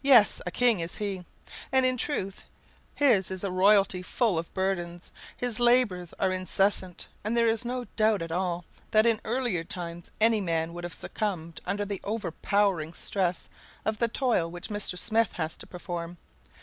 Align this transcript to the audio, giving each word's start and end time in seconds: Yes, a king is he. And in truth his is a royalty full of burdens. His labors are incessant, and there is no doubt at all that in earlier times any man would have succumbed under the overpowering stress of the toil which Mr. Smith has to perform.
Yes, 0.00 0.40
a 0.46 0.50
king 0.50 0.80
is 0.80 0.96
he. 0.96 1.26
And 1.72 1.84
in 1.84 1.98
truth 1.98 2.44
his 2.94 3.30
is 3.30 3.44
a 3.44 3.50
royalty 3.50 4.00
full 4.00 4.38
of 4.38 4.54
burdens. 4.54 5.12
His 5.36 5.60
labors 5.60 6.14
are 6.18 6.32
incessant, 6.32 7.08
and 7.22 7.36
there 7.36 7.46
is 7.48 7.62
no 7.62 7.84
doubt 7.94 8.22
at 8.22 8.32
all 8.32 8.64
that 8.92 9.04
in 9.04 9.20
earlier 9.26 9.62
times 9.62 10.10
any 10.22 10.40
man 10.40 10.72
would 10.72 10.84
have 10.84 10.94
succumbed 10.94 11.60
under 11.66 11.84
the 11.84 12.00
overpowering 12.02 12.94
stress 12.94 13.50
of 13.84 13.98
the 13.98 14.08
toil 14.08 14.50
which 14.50 14.70
Mr. 14.70 14.96
Smith 14.98 15.32
has 15.32 15.58
to 15.58 15.66
perform. 15.66 16.16